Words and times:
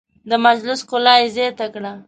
د 0.29 0.31
مجلس 0.45 0.79
ښکلا 0.85 1.13
یې 1.21 1.27
زیاته 1.35 1.65
کړه. 1.73 1.91